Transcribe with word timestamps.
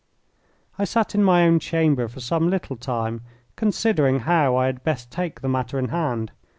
I 0.79 0.83
sat 0.85 1.13
in 1.13 1.23
my 1.23 1.43
own 1.43 1.59
chamber 1.59 2.07
for 2.07 2.21
some 2.21 2.49
little 2.49 2.75
time 2.75 3.21
considering 3.55 4.21
how 4.21 4.55
I 4.55 4.65
had 4.65 4.83
best 4.83 5.11
take 5.11 5.41
the 5.41 5.47
matter 5.47 5.77
in 5.77 5.89
hand. 5.89 6.31